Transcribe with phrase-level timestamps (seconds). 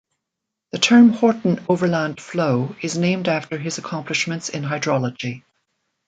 [0.71, 5.43] The term Horton overland flow is named after his accomplishments in hydrology.